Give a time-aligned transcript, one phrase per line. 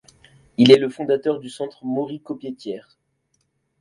[0.57, 2.97] Il est le fondateur du Centre Maurits Coppieters.